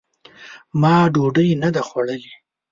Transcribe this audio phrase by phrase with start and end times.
[0.81, 2.33] ما ډوډۍ نه ده خوړلې!